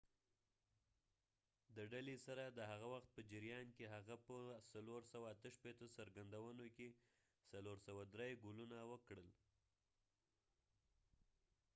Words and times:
د 1.75 1.77
ډلې 1.93 2.15
سره 2.25 2.43
د 2.47 2.59
هغه 2.71 2.87
وخت 2.93 3.09
په 3.15 3.21
جریان 3.31 3.67
کې، 3.75 3.85
هغه 3.95 4.15
په 4.25 4.35
۴۶۸ 4.85 5.87
څرګندونو 5.97 6.65
کې 6.77 6.87
۴۰۳ 7.51 8.29
ګولونه 8.43 8.77
وکړل 8.91 9.29